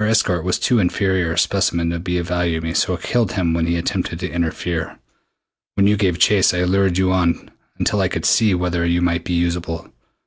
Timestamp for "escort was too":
0.06-0.78